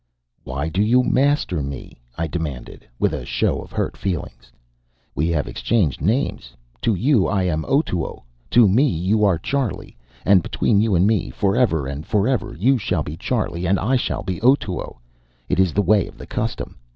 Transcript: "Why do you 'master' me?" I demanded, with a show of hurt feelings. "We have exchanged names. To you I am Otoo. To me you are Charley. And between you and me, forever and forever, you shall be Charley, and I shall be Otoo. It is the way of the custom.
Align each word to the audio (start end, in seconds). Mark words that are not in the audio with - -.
"Why 0.43 0.67
do 0.67 0.81
you 0.81 1.03
'master' 1.03 1.61
me?" 1.61 2.01
I 2.17 2.25
demanded, 2.25 2.87
with 2.97 3.13
a 3.13 3.23
show 3.23 3.61
of 3.61 3.71
hurt 3.71 3.95
feelings. 3.95 4.51
"We 5.13 5.27
have 5.27 5.47
exchanged 5.47 6.01
names. 6.01 6.55
To 6.81 6.95
you 6.95 7.27
I 7.27 7.43
am 7.43 7.63
Otoo. 7.65 8.23
To 8.49 8.67
me 8.67 8.87
you 8.89 9.23
are 9.23 9.37
Charley. 9.37 9.95
And 10.25 10.41
between 10.41 10.81
you 10.81 10.95
and 10.95 11.05
me, 11.05 11.29
forever 11.29 11.85
and 11.85 12.03
forever, 12.03 12.55
you 12.57 12.79
shall 12.79 13.03
be 13.03 13.15
Charley, 13.15 13.67
and 13.67 13.77
I 13.79 13.95
shall 13.95 14.23
be 14.23 14.41
Otoo. 14.41 14.97
It 15.47 15.59
is 15.59 15.71
the 15.71 15.83
way 15.83 16.07
of 16.07 16.17
the 16.17 16.25
custom. 16.25 16.77